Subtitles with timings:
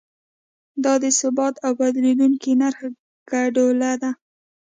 [0.83, 2.79] دا د ثابت او بدلیدونکي نرخ
[3.31, 4.11] ګډوله ده.